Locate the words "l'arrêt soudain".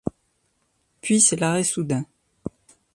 1.39-2.03